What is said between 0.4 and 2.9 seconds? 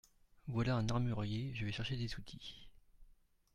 Voilà un armurier, je vais chercher des outils…